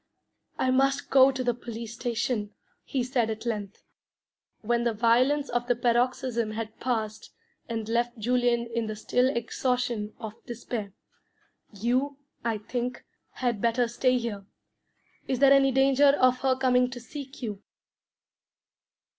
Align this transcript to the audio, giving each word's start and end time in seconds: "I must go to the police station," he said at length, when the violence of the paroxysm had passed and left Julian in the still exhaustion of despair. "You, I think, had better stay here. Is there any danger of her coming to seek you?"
"I 0.57 0.71
must 0.71 1.11
go 1.11 1.31
to 1.31 1.43
the 1.43 1.53
police 1.53 1.93
station," 1.93 2.55
he 2.83 3.03
said 3.03 3.29
at 3.29 3.45
length, 3.45 3.83
when 4.61 4.83
the 4.83 4.95
violence 4.95 5.47
of 5.47 5.67
the 5.67 5.75
paroxysm 5.75 6.49
had 6.53 6.79
passed 6.79 7.29
and 7.69 7.87
left 7.87 8.17
Julian 8.17 8.65
in 8.73 8.87
the 8.87 8.95
still 8.95 9.29
exhaustion 9.29 10.15
of 10.19 10.43
despair. 10.47 10.91
"You, 11.71 12.17
I 12.43 12.57
think, 12.57 13.05
had 13.33 13.61
better 13.61 13.87
stay 13.87 14.17
here. 14.17 14.47
Is 15.27 15.37
there 15.37 15.53
any 15.53 15.71
danger 15.71 16.07
of 16.19 16.39
her 16.39 16.55
coming 16.55 16.89
to 16.89 16.99
seek 16.99 17.43
you?" 17.43 17.61